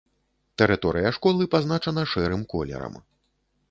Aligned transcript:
Тэрыторыя 0.61 1.13
школы 1.19 1.49
пазначана 1.53 2.09
шэрым 2.15 2.41
колерам. 2.55 2.95